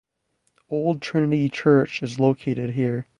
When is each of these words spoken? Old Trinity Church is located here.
Old 0.71 0.99
Trinity 0.99 1.47
Church 1.47 2.01
is 2.01 2.19
located 2.19 2.71
here. 2.71 3.05